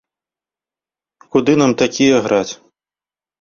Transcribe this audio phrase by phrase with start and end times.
[1.35, 2.49] Куды нам такія граць.